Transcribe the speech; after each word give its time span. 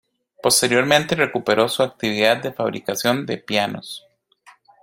Posteriormente 0.41 1.13
recuperó 1.13 1.69
su 1.69 1.83
actividad 1.83 2.37
de 2.41 2.51
fabricación 2.51 3.27
de 3.27 3.37
pianos. 3.37 4.07